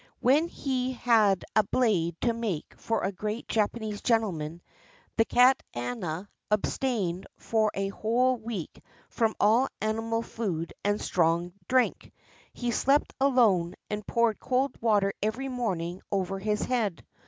When 0.19 0.47
he 0.47 0.93
had 0.93 1.45
a 1.55 1.61
blade 1.61 2.19
to 2.21 2.33
make 2.33 2.73
for 2.75 3.03
a 3.03 3.11
great 3.11 3.47
Japanese 3.47 4.01
gentleman, 4.01 4.63
the 5.15 5.25
Katanya 5.25 6.27
abstained 6.49 7.27
for 7.37 7.69
a 7.75 7.89
whole 7.89 8.35
week 8.35 8.81
from 9.09 9.35
all 9.39 9.67
animal 9.79 10.23
food 10.23 10.73
and 10.83 10.99
strong 10.99 11.53
drink; 11.69 12.11
he 12.51 12.71
slept 12.71 13.13
alone, 13.21 13.75
and 13.91 14.07
poured 14.07 14.39
cold 14.39 14.75
water 14.81 15.13
every 15.21 15.49
morning 15.49 16.01
over 16.11 16.39
his 16.39 16.63
head. 16.63 17.05